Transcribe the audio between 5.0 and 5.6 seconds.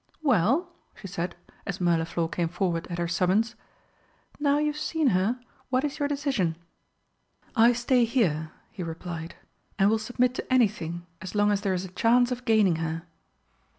her,